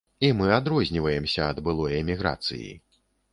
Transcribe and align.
І 0.27 0.29
мы 0.37 0.47
адрозніваемся 0.59 1.41
ад 1.51 1.61
былой 1.69 1.99
эміграцыі. 2.01 2.73